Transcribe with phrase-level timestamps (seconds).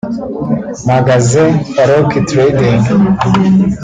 [0.89, 2.81] Magasin Faruki Trading